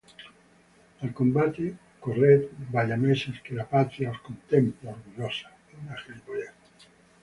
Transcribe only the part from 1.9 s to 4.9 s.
corred bayameses que la patria os comtempla